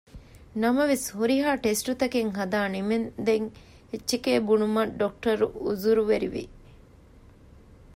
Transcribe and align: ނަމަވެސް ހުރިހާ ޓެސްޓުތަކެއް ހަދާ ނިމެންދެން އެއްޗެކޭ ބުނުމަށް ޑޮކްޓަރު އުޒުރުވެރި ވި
ނަމަވެސް 0.61 1.07
ހުރިހާ 1.17 1.49
ޓެސްޓުތަކެއް 1.63 2.31
ހަދާ 2.37 2.61
ނިމެންދެން 2.73 3.47
އެއްޗެކޭ 3.89 4.33
ބުނުމަށް 4.47 4.93
ޑޮކްޓަރު 4.99 5.45
އުޒުރުވެރި 5.63 6.29
ވި 6.33 6.43